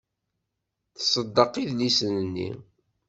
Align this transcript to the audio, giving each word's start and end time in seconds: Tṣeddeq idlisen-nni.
Tṣeddeq 0.95 1.53
idlisen-nni. 1.61 2.49